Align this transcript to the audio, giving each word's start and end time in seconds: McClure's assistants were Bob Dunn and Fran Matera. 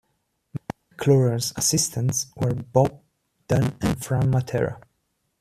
McClure's 0.89 1.53
assistants 1.55 2.25
were 2.35 2.55
Bob 2.55 3.03
Dunn 3.47 3.77
and 3.81 4.03
Fran 4.03 4.31
Matera. 4.31 4.81